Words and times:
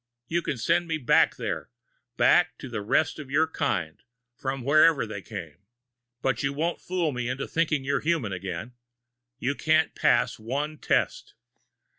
You 0.27 0.41
can 0.41 0.57
send 0.57 0.87
me 0.87 0.97
back 0.97 1.35
there 1.35 1.69
back 2.17 2.57
to 2.57 2.67
the 2.67 2.81
rest 2.81 3.19
of 3.19 3.29
your 3.29 3.45
kind, 3.45 4.01
from 4.35 4.63
wherever 4.63 5.05
they 5.05 5.21
came. 5.21 5.57
But 6.23 6.41
you 6.41 6.53
won't 6.53 6.81
fool 6.81 7.11
me 7.11 7.29
into 7.29 7.47
thinking 7.47 7.83
you're 7.83 7.99
human 7.99 8.33
again. 8.33 8.73
You 9.37 9.53
can't 9.53 9.93
pass 9.93 10.39
one 10.39 10.79
test!" 10.79 11.35